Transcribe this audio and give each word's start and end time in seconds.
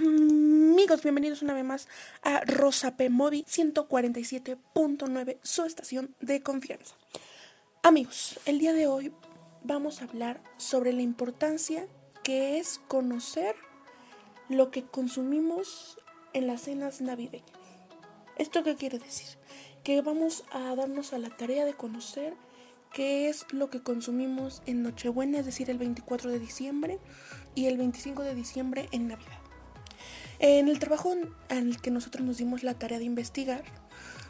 amigos? 0.00 1.02
Bienvenidos 1.02 1.42
una 1.42 1.52
vez 1.52 1.64
más 1.64 1.88
a 2.22 2.40
Rosa 2.40 2.96
P 2.96 3.10
Movi 3.10 3.44
147.9, 3.44 5.38
su 5.42 5.64
estación 5.64 6.14
de 6.20 6.42
confianza. 6.42 6.94
Amigos, 7.82 8.40
el 8.46 8.58
día 8.58 8.72
de 8.72 8.86
hoy 8.86 9.12
vamos 9.62 10.00
a 10.00 10.06
hablar 10.06 10.40
sobre 10.56 10.94
la 10.94 11.02
importancia 11.02 11.86
que 12.24 12.58
es 12.58 12.80
conocer 12.88 13.54
lo 14.48 14.70
que 14.70 14.84
consumimos 14.84 15.98
en 16.32 16.46
las 16.46 16.62
cenas 16.62 17.02
navideñas. 17.02 17.50
¿Esto 18.38 18.62
qué 18.62 18.76
quiere 18.76 18.98
decir? 18.98 19.36
Que 19.84 20.00
vamos 20.00 20.44
a 20.50 20.74
darnos 20.76 21.12
a 21.12 21.18
la 21.18 21.28
tarea 21.28 21.66
de 21.66 21.74
conocer 21.74 22.34
qué 22.94 23.28
es 23.28 23.44
lo 23.52 23.68
que 23.68 23.82
consumimos 23.82 24.62
en 24.64 24.82
Nochebuena, 24.82 25.40
es 25.40 25.46
decir, 25.46 25.68
el 25.68 25.78
24 25.78 26.30
de 26.30 26.38
diciembre 26.38 26.98
y 27.54 27.66
el 27.66 27.76
25 27.76 28.22
de 28.22 28.34
diciembre 28.34 28.88
en 28.92 29.08
Navidad. 29.08 29.49
En 30.42 30.68
el 30.68 30.78
trabajo 30.78 31.14
al 31.50 31.82
que 31.82 31.90
nosotros 31.90 32.24
nos 32.24 32.38
dimos 32.38 32.62
la 32.62 32.72
tarea 32.72 32.98
de 32.98 33.04
investigar, 33.04 33.62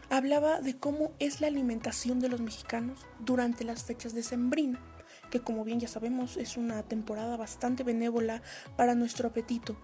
hablaba 0.09 0.61
de 0.61 0.77
cómo 0.77 1.13
es 1.21 1.41
la 1.41 1.47
alimentación 1.47 2.19
de 2.19 2.29
los 2.29 2.41
mexicanos 2.41 3.07
durante 3.21 3.63
las 3.63 3.85
fechas 3.85 4.13
de 4.13 4.25
Sembrina, 4.25 4.81
que 5.31 5.39
como 5.39 5.63
bien 5.63 5.79
ya 5.79 5.87
sabemos 5.87 6.37
es 6.37 6.57
una 6.57 6.83
temporada 6.83 7.37
bastante 7.37 7.85
benévola 7.85 8.43
para 8.77 8.97
nuestro 8.97 9.29
apetito. 9.29 9.77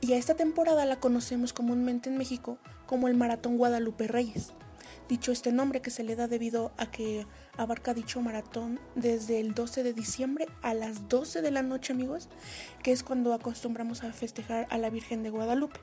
Y 0.00 0.14
a 0.14 0.16
esta 0.16 0.34
temporada 0.34 0.84
la 0.86 0.98
conocemos 0.98 1.52
comúnmente 1.52 2.10
en 2.10 2.18
México 2.18 2.58
como 2.86 3.06
el 3.06 3.16
Maratón 3.16 3.56
Guadalupe 3.56 4.08
Reyes 4.08 4.52
dicho 5.10 5.32
este 5.32 5.50
nombre 5.50 5.82
que 5.82 5.90
se 5.90 6.04
le 6.04 6.14
da 6.14 6.28
debido 6.28 6.70
a 6.78 6.88
que 6.88 7.26
abarca 7.56 7.94
dicho 7.94 8.20
maratón 8.22 8.78
desde 8.94 9.40
el 9.40 9.54
12 9.54 9.82
de 9.82 9.92
diciembre 9.92 10.46
a 10.62 10.72
las 10.72 11.08
12 11.08 11.42
de 11.42 11.50
la 11.50 11.62
noche 11.62 11.92
amigos, 11.92 12.28
que 12.84 12.92
es 12.92 13.02
cuando 13.02 13.34
acostumbramos 13.34 14.04
a 14.04 14.12
festejar 14.12 14.68
a 14.70 14.78
la 14.78 14.88
Virgen 14.88 15.24
de 15.24 15.30
Guadalupe. 15.30 15.80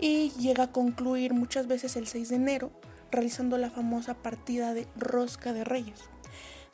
Y 0.00 0.30
llega 0.30 0.64
a 0.64 0.72
concluir 0.72 1.32
muchas 1.32 1.68
veces 1.68 1.94
el 1.94 2.08
6 2.08 2.28
de 2.28 2.36
enero, 2.36 2.72
realizando 3.12 3.56
la 3.56 3.70
famosa 3.70 4.14
partida 4.14 4.74
de 4.74 4.88
Rosca 4.96 5.52
de 5.52 5.62
Reyes. 5.62 6.00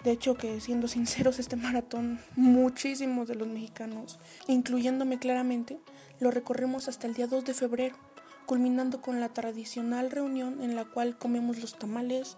De 0.03 0.13
hecho 0.13 0.35
que 0.35 0.61
siendo 0.63 0.89
sinceros 0.89 1.39
este 1.39 1.57
maratón, 1.57 2.21
muchísimos 2.37 3.29
de 3.29 3.35
los 3.35 3.49
mexicanos, 3.49 4.19
incluyéndome 4.49 5.19
claramente, 5.19 5.79
lo 6.21 6.31
recorremos 6.31 6.89
hasta 6.89 7.07
el 7.07 7.13
día 7.13 7.27
2 7.27 7.45
de 7.45 7.55
febrero 7.55 7.97
culminando 8.47 9.01
con 9.01 9.21
la 9.21 9.29
tradicional 9.31 10.11
reunión 10.11 10.63
en 10.63 10.77
la 10.77 10.85
cual 10.85 11.17
comemos 11.17 11.59
los 11.59 11.79
tamales 11.79 12.37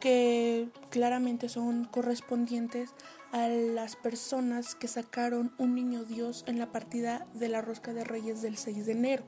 que 0.00 0.68
claramente 0.90 1.48
son 1.48 1.84
correspondientes 1.84 2.90
a 3.32 3.48
las 3.48 3.96
personas 3.96 4.74
que 4.74 4.88
sacaron 4.88 5.52
un 5.58 5.74
niño 5.74 6.04
Dios 6.04 6.44
en 6.46 6.58
la 6.58 6.70
partida 6.72 7.26
de 7.34 7.48
la 7.48 7.60
Rosca 7.60 7.92
de 7.92 8.04
Reyes 8.04 8.42
del 8.42 8.56
6 8.56 8.86
de 8.86 8.92
enero. 8.92 9.24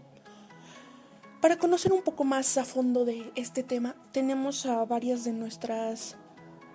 Para 1.41 1.57
conocer 1.57 1.93
un 1.93 2.03
poco 2.03 2.25
más 2.25 2.57
a 2.59 2.65
fondo 2.65 3.05
de 3.05 3.33
este 3.35 3.63
tema, 3.63 3.95
tenemos 4.13 4.67
a 4.67 4.85
varias 4.85 5.25
de 5.25 5.33
nuestras 5.33 6.17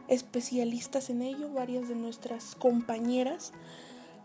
especialistas 0.07 1.09
en 1.09 1.21
ello, 1.21 1.51
varias 1.53 1.87
de 1.87 1.95
nuestras 1.95 2.55
compañeras, 2.55 3.53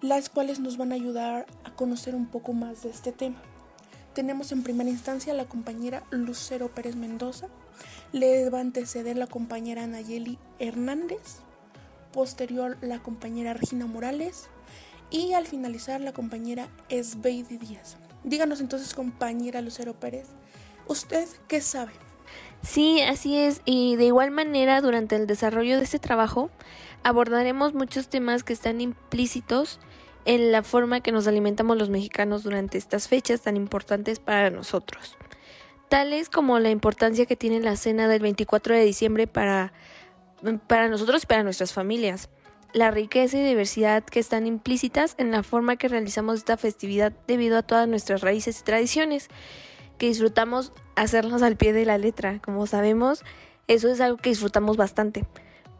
las 0.01 0.31
cuales 0.31 0.59
nos 0.59 0.77
van 0.77 0.93
a 0.93 0.95
ayudar 0.95 1.47
a 1.65 1.75
conocer 1.75 2.15
un 2.15 2.27
poco 2.27 2.53
más 2.53 2.83
de 2.83 2.91
este 2.91 3.13
tema. 3.13 3.43
Tenemos 4.15 4.51
en 4.53 4.63
primera 4.63 4.91
instancia 4.91 5.35
la 5.35 5.45
compañera 5.45 6.03
Lucero 6.11 6.69
Pérez 6.69 6.97
Mendoza, 6.97 7.47
le 8.13 8.51
va 8.51 8.59
a 8.59 8.63
anteceder 8.63 9.17
la 9.17 9.29
compañera 9.29 9.87
Nayeli 9.87 10.39
Hernández, 10.59 11.39
posterior 12.13 12.77
la 12.81 12.99
compañera 13.01 13.55
Regina 13.55 13.87
Morales 13.87 14.49
y 15.11 15.33
al 15.35 15.47
finalizar 15.47 16.01
la 16.01 16.13
compañera 16.13 16.69
Esbeidi 16.89 17.57
Díaz. 17.57 17.97
Díganos 18.25 18.61
entonces 18.61 18.95
compañera 18.95 19.63
Lucero 19.63 19.95
Pérez, 19.95 20.27
¿usted 20.89 21.29
qué 21.47 21.61
sabe? 21.61 21.93
Sí, 22.63 23.01
así 23.01 23.37
es. 23.37 23.63
Y 23.65 23.97
de 23.97 24.07
igual 24.07 24.31
manera, 24.31 24.81
durante 24.81 25.17
el 25.17 25.27
desarrollo 25.27 25.79
de 25.79 25.85
este 25.85 25.99
trabajo, 25.99 26.51
abordaremos 27.03 27.75
muchos 27.75 28.09
temas 28.09 28.45
que 28.45 28.53
están 28.53 28.81
implícitos 28.81 29.81
en 30.25 30.53
la 30.53 30.63
forma 30.63 31.01
que 31.01 31.13
nos 31.13 31.27
alimentamos 31.27 31.77
los 31.77 31.91
mexicanos 31.91 32.43
durante 32.43 32.79
estas 32.79 33.09
fechas 33.09 33.43
tan 33.43 33.57
importantes 33.57 34.19
para 34.19 34.51
nosotros, 34.51 35.17
tales 35.89 36.29
como 36.29 36.59
la 36.59 36.71
importancia 36.71 37.27
que 37.27 37.37
tiene 37.37 37.61
la 37.61 37.77
cena 37.77 38.09
del 38.09 38.23
24 38.23 38.75
de 38.75 38.85
diciembre 38.85 39.27
para, 39.27 39.73
para 40.67 40.89
nosotros 40.89 41.25
y 41.25 41.27
para 41.27 41.43
nuestras 41.43 41.73
familias, 41.73 42.29
la 42.73 42.91
riqueza 42.91 43.39
y 43.39 43.43
diversidad 43.43 44.05
que 44.05 44.21
están 44.21 44.47
implícitas 44.47 45.15
en 45.19 45.31
la 45.31 45.43
forma 45.43 45.77
que 45.77 45.89
realizamos 45.89 46.37
esta 46.37 46.57
festividad 46.57 47.13
debido 47.27 47.59
a 47.59 47.63
todas 47.63 47.89
nuestras 47.89 48.21
raíces 48.21 48.61
y 48.61 48.65
tradiciones, 48.65 49.29
que 49.99 50.07
disfrutamos 50.07 50.73
hacerlas 50.95 51.43
al 51.43 51.57
pie 51.57 51.73
de 51.73 51.85
la 51.85 51.99
letra, 51.99 52.41
como 52.43 52.67
sabemos, 52.67 53.25
eso 53.67 53.89
es 53.89 54.01
algo 54.01 54.17
que 54.17 54.31
disfrutamos 54.31 54.77
bastante. 54.77 55.25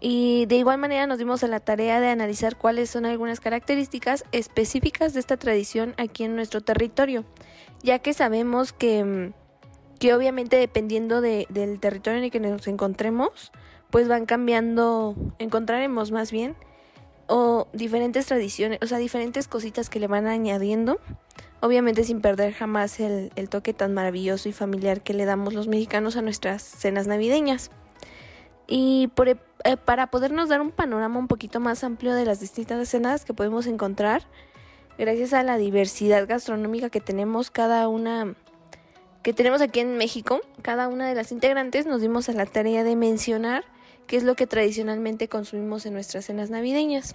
Y 0.01 0.47
de 0.47 0.57
igual 0.57 0.79
manera 0.79 1.07
nos 1.07 1.19
dimos 1.19 1.45
a 1.45 1.49
la 1.49 1.61
tarea 1.61 2.01
de 2.01 2.09
analizar 2.09 2.57
cuáles 2.57 2.89
son 2.89 3.05
algunas 3.05 3.39
características 3.39 4.25
específicas 4.33 5.13
de 5.13 5.21
esta 5.21 5.37
tradición 5.37 5.95
aquí 5.99 6.25
en 6.25 6.35
nuestro 6.35 6.63
territorio, 6.63 7.25
ya 7.83 7.99
que 7.99 8.15
sabemos 8.15 8.73
que, 8.73 9.33
que 9.99 10.15
obviamente 10.15 10.57
dependiendo 10.57 11.21
de, 11.21 11.47
del 11.51 11.79
territorio 11.81 12.19
en 12.19 12.25
el 12.25 12.31
que 12.31 12.41
nos 12.41 12.67
encontremos, 12.67 13.53
pues 13.91 14.09
van 14.09 14.25
cambiando, 14.25 15.15
encontraremos 15.39 16.13
más 16.13 16.33
bien, 16.33 16.57
o 17.27 17.69
diferentes 17.75 18.27
tradiciones, 18.27 18.79
o 18.83 18.87
sea, 18.87 18.97
diferentes 18.97 19.49
cositas 19.49 19.91
que 19.91 20.01
le 20.01 20.07
van 20.07 20.27
añadiendo, 20.27 20.99
obviamente 21.61 22.05
sin 22.05 22.23
perder 22.23 22.55
jamás 22.55 22.99
el, 23.01 23.33
el 23.37 23.51
toque 23.51 23.75
tan 23.75 23.93
maravilloso 23.93 24.49
y 24.49 24.53
familiar 24.53 25.03
que 25.03 25.13
le 25.13 25.27
damos 25.27 25.53
los 25.53 25.69
mexicanos 25.69 26.17
a 26.17 26.23
nuestras 26.23 26.63
cenas 26.63 27.07
navideñas. 27.07 27.71
Y 28.67 29.09
por, 29.15 29.29
e, 29.29 29.37
eh, 29.65 29.77
para 29.77 30.09
podernos 30.09 30.49
dar 30.49 30.61
un 30.61 30.71
panorama 30.71 31.19
un 31.19 31.29
poquito 31.29 31.61
más 31.61 31.85
amplio 31.85 32.15
de 32.15 32.25
las 32.25 32.41
distintas 32.41 32.81
escenas 32.81 33.25
que 33.25 33.35
podemos 33.35 33.67
encontrar, 33.67 34.23
gracias 34.99 35.33
a 35.33 35.43
la 35.43 35.57
diversidad 35.57 36.27
gastronómica 36.27 36.91
que 36.91 37.01
tenemos 37.01 37.51
cada 37.51 37.89
una 37.89 38.35
que 39.23 39.35
tenemos 39.35 39.61
aquí 39.61 39.81
en 39.81 39.99
México, 39.99 40.41
cada 40.63 40.89
una 40.89 41.07
de 41.07 41.15
las 41.15 41.31
integrantes 41.31 41.87
nos 41.87 42.01
dimos 42.01 42.29
a 42.29 42.33
la 42.33 42.47
tarea 42.47 42.85
de 42.85 42.97
mencionar 42.97 43.65
qué 44.07 44.17
es 44.17 44.25
lo 44.25 44.35
que 44.35 44.47
tradicionalmente 44.47 45.29
consumimos 45.29 45.85
en 45.85 45.93
nuestras 45.93 46.25
cenas 46.25 46.49
navideñas. 46.49 47.15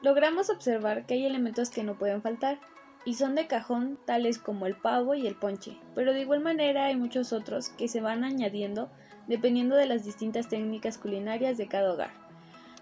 Logramos 0.00 0.48
observar 0.48 1.04
que 1.04 1.14
hay 1.14 1.26
elementos 1.26 1.70
que 1.70 1.82
no 1.82 1.98
pueden 1.98 2.22
faltar 2.22 2.58
y 3.08 3.14
son 3.14 3.34
de 3.34 3.46
cajón 3.46 3.98
tales 4.04 4.38
como 4.38 4.66
el 4.66 4.76
pavo 4.76 5.14
y 5.14 5.26
el 5.26 5.34
ponche, 5.34 5.78
pero 5.94 6.12
de 6.12 6.20
igual 6.20 6.40
manera 6.40 6.84
hay 6.84 6.96
muchos 6.96 7.32
otros 7.32 7.70
que 7.70 7.88
se 7.88 8.02
van 8.02 8.22
añadiendo 8.22 8.90
dependiendo 9.28 9.76
de 9.76 9.86
las 9.86 10.04
distintas 10.04 10.50
técnicas 10.50 10.98
culinarias 10.98 11.56
de 11.56 11.68
cada 11.68 11.90
hogar, 11.90 12.10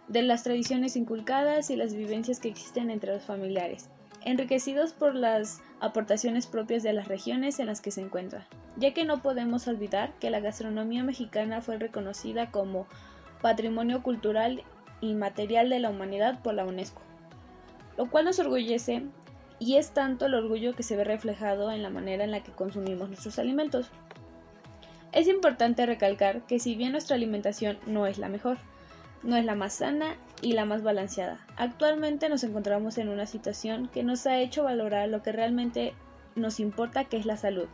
de 0.09 0.22
las 0.22 0.42
tradiciones 0.42 0.97
inculcadas 0.97 1.70
y 1.70 1.76
las 1.76 1.94
vivencias 1.94 2.41
que 2.41 2.48
existen 2.48 2.91
entre 2.91 3.12
los 3.12 3.22
familiares, 3.22 3.88
enriquecidos 4.25 4.92
por 4.92 5.14
las 5.14 5.60
aportaciones 5.78 6.48
propias 6.48 6.82
de 6.82 6.93
las 6.93 7.06
regiones 7.06 7.60
en 7.60 7.66
las 7.66 7.81
que 7.81 7.93
se 7.93 8.00
encuentra, 8.00 8.48
ya 8.76 8.93
que 8.93 9.04
no 9.04 9.22
podemos 9.22 9.69
olvidar 9.69 10.12
que 10.19 10.31
la 10.31 10.41
gastronomía 10.41 11.04
mexicana 11.04 11.60
fue 11.60 11.78
reconocida 11.78 12.50
como 12.50 12.88
Patrimonio 13.43 14.03
Cultural 14.03 14.64
Inmaterial 15.03 15.70
de 15.70 15.78
la 15.78 15.91
Humanidad 15.91 16.43
por 16.43 16.54
la 16.54 16.64
UNESCO, 16.64 17.00
lo 17.97 18.10
cual 18.10 18.25
nos 18.25 18.41
orgullece 18.41 19.04
y 19.59 19.77
es 19.77 19.91
tanto 19.91 20.27
el 20.27 20.34
orgullo 20.34 20.75
que 20.75 20.83
se 20.83 20.97
ve 20.97 21.05
reflejado 21.05 21.71
en 21.71 21.83
la 21.83 21.91
manera 21.91 22.25
en 22.25 22.31
la 22.31 22.43
que 22.43 22.53
consumimos 22.53 23.09
nuestros 23.09 23.39
alimentos. 23.39 23.91
Es 25.12 25.28
importante 25.28 25.87
recalcar 25.87 26.43
que 26.43 26.59
si 26.59 26.75
bien 26.75 26.93
nuestra 26.93 27.17
alimentación 27.17 27.78
no 27.87 28.06
es 28.06 28.19
la 28.19 28.28
mejor, 28.28 28.59
no 29.22 29.37
es 29.37 29.44
la 29.44 29.55
más 29.55 29.75
sana 29.75 30.17
y 30.43 30.53
la 30.53 30.67
más 30.67 30.83
balanceada, 30.83 31.41
actualmente 31.56 32.28
nos 32.28 32.44
encontramos 32.44 32.99
en 32.99 33.09
una 33.09 33.27
situación 33.27 33.89
que 33.89 34.03
nos 34.03 34.27
ha 34.27 34.39
hecho 34.39 34.65
valorar 34.65 35.09
lo 35.09 35.22
que 35.22 35.33
realmente 35.33 35.94
nos 36.34 36.61
importa 36.61 37.05
que 37.05 37.17
es 37.17 37.25
la 37.25 37.37
salud. 37.37 37.69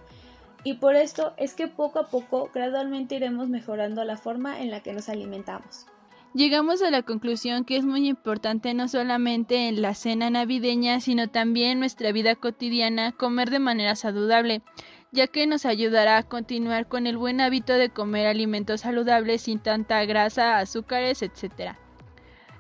Y 0.64 0.75
por 0.75 0.94
esto 0.94 1.34
es 1.37 1.55
que 1.55 1.67
poco 1.67 1.99
a 1.99 2.06
poco 2.06 2.50
gradualmente 2.55 3.17
iremos 3.17 3.49
mejorando 3.49 4.05
la 4.05 4.17
forma 4.17 4.61
en 4.61 4.70
la 4.70 4.81
que 4.81 4.93
nos 4.93 5.08
alimentamos. 5.08 5.87
Llegamos 6.34 6.81
a 6.81 6.90
la 6.90 7.02
conclusión 7.02 7.67
que 7.67 7.76
es 7.76 7.84
muy 7.84 8.08
importante 8.08 8.73
no 8.73 8.88
solamente 8.88 9.69
en 9.69 9.82
la 9.82 9.94
cena 9.94 10.31
navideña, 10.31 10.99
sino 11.00 11.29
también 11.29 11.73
en 11.73 11.81
nuestra 11.81 12.11
vida 12.11 12.37
cotidiana 12.37 13.12
comer 13.12 13.50
de 13.50 13.58
manera 13.58 13.96
saludable, 13.96 14.62
ya 15.11 15.26
que 15.26 15.46
nos 15.46 15.67
ayudará 15.67 16.17
a 16.17 16.23
continuar 16.23 16.88
con 16.88 17.06
el 17.06 17.19
buen 17.19 17.43
hábito 17.43 17.75
de 17.75 17.90
comer 17.90 18.26
alimentos 18.26 18.81
saludables 18.81 19.43
sin 19.43 19.58
tanta 19.58 20.02
grasa, 20.06 20.56
azúcares, 20.58 21.20
etc. 21.20 21.76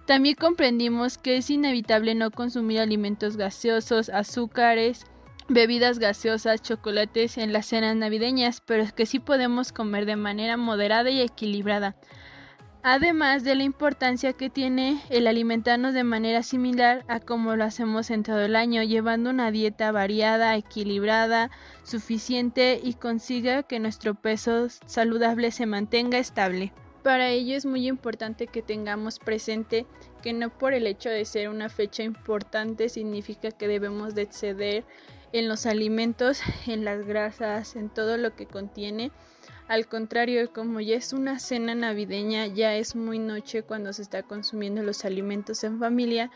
También 0.06 0.34
comprendimos 0.34 1.16
que 1.16 1.38
es 1.38 1.48
inevitable 1.48 2.14
no 2.14 2.30
consumir 2.30 2.78
alimentos 2.78 3.38
gaseosos, 3.38 4.10
azúcares, 4.10 5.06
bebidas 5.48 5.98
gaseosas, 5.98 6.60
chocolates 6.60 7.38
en 7.38 7.54
las 7.54 7.66
cenas 7.66 7.96
navideñas, 7.96 8.60
pero 8.60 8.84
que 8.94 9.06
sí 9.06 9.18
podemos 9.18 9.72
comer 9.72 10.04
de 10.04 10.16
manera 10.16 10.58
moderada 10.58 11.08
y 11.08 11.22
equilibrada. 11.22 11.96
Además 12.82 13.44
de 13.44 13.54
la 13.54 13.62
importancia 13.62 14.32
que 14.32 14.50
tiene 14.50 15.00
el 15.08 15.26
alimentarnos 15.26 15.94
de 15.94 16.04
manera 16.04 16.42
similar 16.42 17.04
a 17.08 17.20
como 17.20 17.56
lo 17.56 17.64
hacemos 17.64 18.10
en 18.10 18.22
todo 18.22 18.40
el 18.40 18.56
año, 18.56 18.82
llevando 18.82 19.30
una 19.30 19.50
dieta 19.50 19.92
variada, 19.92 20.56
equilibrada, 20.56 21.50
suficiente 21.84 22.80
y 22.82 22.94
consiga 22.94 23.62
que 23.62 23.78
nuestro 23.78 24.14
peso 24.14 24.68
saludable 24.86 25.50
se 25.50 25.66
mantenga 25.66 26.18
estable. 26.18 26.72
Para 27.02 27.30
ello 27.30 27.56
es 27.56 27.66
muy 27.66 27.88
importante 27.88 28.46
que 28.46 28.62
tengamos 28.62 29.18
presente 29.18 29.86
que 30.22 30.32
no 30.32 30.56
por 30.56 30.72
el 30.72 30.86
hecho 30.86 31.10
de 31.10 31.24
ser 31.24 31.48
una 31.48 31.68
fecha 31.68 32.04
importante 32.04 32.88
significa 32.88 33.50
que 33.50 33.66
debemos 33.66 34.14
de 34.14 34.22
exceder 34.22 34.84
en 35.32 35.48
los 35.48 35.66
alimentos, 35.66 36.40
en 36.66 36.84
las 36.84 37.04
grasas, 37.04 37.74
en 37.74 37.90
todo 37.90 38.16
lo 38.16 38.36
que 38.36 38.46
contiene. 38.46 39.10
Al 39.72 39.86
contrario, 39.86 40.52
como 40.52 40.80
ya 40.80 40.96
es 40.96 41.14
una 41.14 41.38
cena 41.38 41.74
navideña, 41.74 42.46
ya 42.46 42.76
es 42.76 42.94
muy 42.94 43.18
noche 43.18 43.62
cuando 43.62 43.94
se 43.94 44.02
está 44.02 44.22
consumiendo 44.22 44.82
los 44.82 45.06
alimentos 45.06 45.64
en 45.64 45.78
familia 45.78 46.30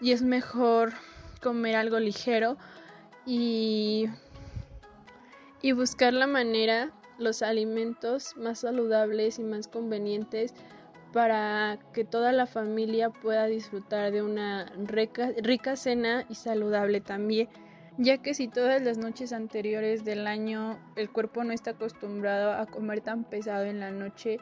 y 0.00 0.12
es 0.12 0.22
mejor 0.22 0.92
comer 1.42 1.74
algo 1.74 1.98
ligero 1.98 2.56
y, 3.26 4.06
y 5.62 5.72
buscar 5.72 6.12
la 6.12 6.28
manera, 6.28 6.92
los 7.18 7.42
alimentos 7.42 8.36
más 8.36 8.60
saludables 8.60 9.40
y 9.40 9.42
más 9.42 9.66
convenientes 9.66 10.54
para 11.12 11.80
que 11.92 12.04
toda 12.04 12.30
la 12.30 12.46
familia 12.46 13.10
pueda 13.10 13.46
disfrutar 13.46 14.12
de 14.12 14.22
una 14.22 14.72
rica, 14.76 15.32
rica 15.42 15.74
cena 15.74 16.24
y 16.28 16.36
saludable 16.36 17.00
también 17.00 17.48
ya 17.98 18.18
que 18.18 18.34
si 18.34 18.48
todas 18.48 18.82
las 18.82 18.98
noches 18.98 19.32
anteriores 19.32 20.04
del 20.04 20.26
año 20.26 20.78
el 20.96 21.10
cuerpo 21.10 21.44
no 21.44 21.52
está 21.52 21.70
acostumbrado 21.70 22.52
a 22.52 22.66
comer 22.66 23.00
tan 23.00 23.24
pesado 23.24 23.64
en 23.64 23.80
la 23.80 23.90
noche 23.90 24.38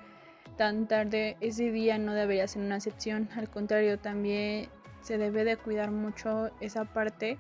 tan 0.57 0.87
tarde, 0.87 1.37
ese 1.41 1.71
día 1.71 1.99
no 1.99 2.15
debería 2.15 2.47
ser 2.47 2.63
una 2.63 2.77
excepción, 2.77 3.29
al 3.35 3.51
contrario, 3.51 3.99
también 3.99 4.69
se 5.01 5.19
debe 5.19 5.45
de 5.45 5.57
cuidar 5.57 5.91
mucho 5.91 6.51
esa 6.61 6.85
parte 6.85 7.39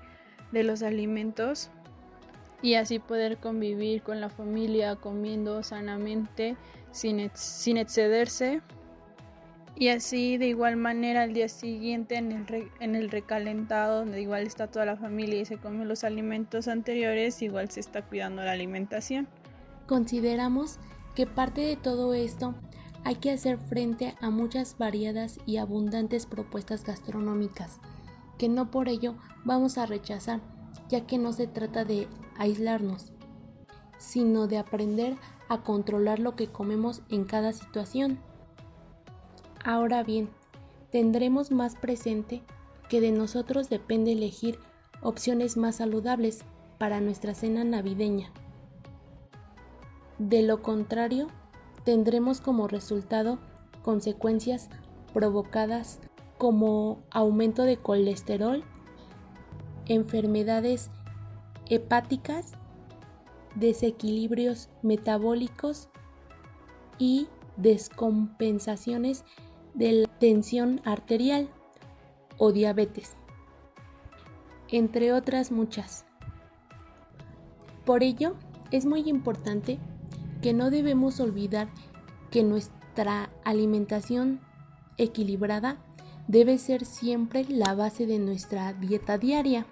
de 0.53 0.65
los 0.65 0.83
alimentos 0.83 1.71
y 2.61 2.75
así 2.75 2.99
poder 2.99 3.39
convivir 3.39 4.03
con 4.03 4.21
la 4.21 4.31
familia 4.31 4.97
comiendo 4.97 5.63
sanamente 5.63 6.57
sin, 6.93 7.31
sin 7.35 7.77
excederse 7.77 8.63
y 9.77 9.89
así 9.89 10.39
de 10.39 10.47
igual 10.47 10.77
manera 10.77 11.23
al 11.23 11.33
día 11.33 11.49
siguiente 11.49 12.17
en 12.17 12.33
el, 12.33 12.71
en 12.81 12.95
el 12.95 13.11
recalentado 13.11 14.01
donde 14.01 14.21
igual 14.21 14.47
está 14.47 14.69
toda 14.69 14.85
la 14.85 14.97
familia 14.97 15.41
y 15.41 15.45
se 15.45 15.59
comen 15.59 15.89
los 15.89 16.05
alimentos 16.05 16.69
anteriores, 16.69 17.43
igual 17.43 17.71
se 17.71 17.81
está 17.81 18.03
cuidando 18.03 18.43
la 18.43 18.53
alimentación. 18.53 19.29
Consideramos 19.87 20.79
que 21.15 21.27
parte 21.27 21.61
de 21.61 21.77
todo 21.77 22.15
esto 22.15 22.55
hay 23.05 23.17
que 23.17 23.31
hacer 23.31 23.59
frente 23.59 24.15
a 24.21 24.31
muchas 24.31 24.79
variadas 24.79 25.39
y 25.45 25.59
abundantes 25.59 26.27
propuestas 26.27 26.85
gastronómicas, 26.85 27.79
que 28.39 28.49
no 28.49 28.71
por 28.71 28.89
ello 28.89 29.17
vamos 29.45 29.77
a 29.77 29.87
rechazar, 29.87 30.41
ya 30.89 31.07
que 31.07 31.19
no 31.19 31.33
se 31.33 31.47
trata 31.47 31.85
de 31.85 32.09
aislarnos, 32.39 33.13
sino 33.99 34.47
de 34.47 34.59
aprender 34.59 35.17
a 35.49 35.63
controlar 35.63 36.19
lo 36.19 36.35
que 36.35 36.49
comemos 36.49 37.03
en 37.11 37.25
cada 37.25 37.53
situación. 37.53 38.19
Ahora 39.65 40.03
bien, 40.03 40.29
tendremos 40.91 41.51
más 41.51 41.75
presente 41.75 42.43
que 42.91 43.01
de 43.01 43.13
nosotros 43.13 43.71
depende 43.71 44.13
elegir 44.13 44.59
opciones 45.01 45.57
más 45.57 45.77
saludables 45.77 46.45
para 46.77 47.01
nuestra 47.01 47.35
cena 47.35 47.65
navideña. 47.65 48.31
De 50.19 50.43
lo 50.43 50.61
contrario, 50.61 51.29
tendremos 51.83 52.43
como 52.43 52.69
resultado 52.69 53.39
consecuencias 53.83 54.69
provocadas 55.15 55.99
como 56.37 57.03
aumento 57.11 57.63
de 57.63 57.79
colesterol, 57.79 58.65
enfermedades 59.87 60.91
hepáticas, 61.71 62.53
desequilibrios 63.55 64.69
metabólicos 64.83 65.89
y 66.99 67.29
descompensaciones 67.57 69.25
de 69.75 69.93
la 69.93 70.09
tensión 70.19 70.81
arterial 70.85 71.49
o 72.39 72.53
diabetes, 72.53 73.17
entre 74.69 75.13
otras 75.13 75.51
muchas. 75.51 76.05
Por 77.85 78.03
ello, 78.03 78.35
es 78.71 78.87
muy 78.87 79.09
importante 79.09 79.79
que 80.41 80.53
no 80.53 80.71
debemos 80.71 81.21
olvidar 81.21 81.69
que 82.31 82.43
nuestra 82.43 83.31
alimentación 83.45 84.41
equilibrada 84.97 85.79
debe 86.29 86.59
ser 86.59 86.85
siempre 86.85 87.45
la 87.45 87.75
base 87.75 88.07
de 88.07 88.19
nuestra 88.19 88.73
dieta 88.73 89.19
diaria. 89.19 89.67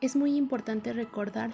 Es 0.00 0.16
muy 0.16 0.36
importante 0.36 0.92
recordar 0.92 1.52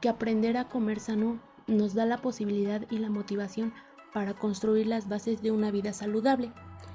que 0.00 0.08
aprender 0.08 0.56
a 0.56 0.68
comer 0.68 1.00
sano 1.00 1.40
nos 1.66 1.94
da 1.94 2.06
la 2.06 2.18
posibilidad 2.18 2.84
y 2.90 2.98
la 2.98 3.10
motivación 3.10 3.72
para 4.14 4.32
construir 4.32 4.86
las 4.86 5.08
bases 5.08 5.42
de 5.42 5.50
una 5.50 5.72
vida 5.72 5.92
saludable 5.92 6.52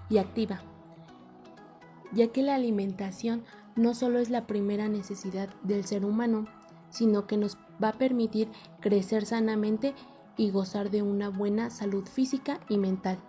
y 0.10 0.18
activa, 0.18 0.62
ya 2.14 2.30
que 2.30 2.42
la 2.42 2.56
alimentación 2.56 3.44
no 3.76 3.94
solo 3.94 4.20
es 4.20 4.30
la 4.30 4.48
primera 4.48 4.88
necesidad 4.88 5.50
del 5.62 5.86
ser 5.86 6.06
humano, 6.06 6.48
sino 6.90 7.28
que 7.28 7.38
nos 7.38 7.58
va 7.84 7.90
a 7.90 7.98
permitir 7.98 8.50
crecer 8.80 9.26
sanamente 9.26 9.94
y 10.38 10.50
gozar 10.50 10.90
de 10.90 11.02
una 11.02 11.30
buena 11.30 11.70
salud 11.70 12.06
física 12.08 12.62
y 12.70 12.78
mental. 12.78 13.20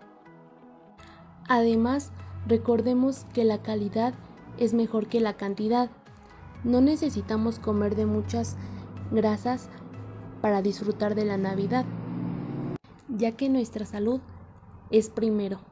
Además, 1.48 2.12
recordemos 2.46 3.26
que 3.34 3.42
la 3.42 3.60
calidad 3.60 4.14
es 4.56 4.72
mejor 4.72 5.08
que 5.08 5.20
la 5.20 5.36
cantidad. 5.36 5.90
No 6.62 6.80
necesitamos 6.80 7.58
comer 7.58 7.96
de 7.96 8.06
muchas 8.06 8.56
grasas 9.10 9.68
para 10.40 10.62
disfrutar 10.62 11.16
de 11.16 11.24
la 11.24 11.36
Navidad 11.36 11.84
ya 13.20 13.36
que 13.36 13.48
nuestra 13.48 13.84
salud 13.86 14.20
es 14.90 15.10
primero. 15.10 15.69